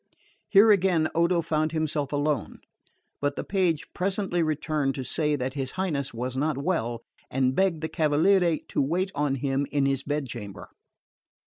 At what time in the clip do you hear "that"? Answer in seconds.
5.35-5.53